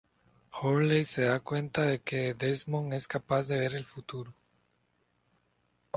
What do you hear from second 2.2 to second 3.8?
Desmond es capaz de ver